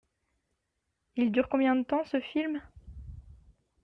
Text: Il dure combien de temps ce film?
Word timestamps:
Il 1.15 1.31
dure 1.31 1.47
combien 1.47 1.75
de 1.75 1.83
temps 1.83 2.03
ce 2.05 2.19
film? 2.19 2.59